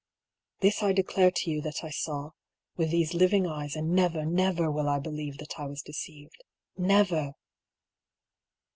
(This 0.61 0.81
I 0.81 0.93
declare 0.93 1.29
to 1.29 1.51
you 1.51 1.61
that 1.61 1.83
I 1.83 1.91
saw, 1.91 2.31
with 2.75 2.89
these 2.89 3.13
living 3.13 3.45
eyes, 3.45 3.75
and 3.75 3.91
never, 3.93 4.25
never 4.25 4.71
will 4.71 4.89
I 4.89 4.97
believe 4.97 5.37
that 5.37 5.59
I 5.59 5.67
was 5.67 5.83
deceived. 5.83 6.43
Never 6.75 7.35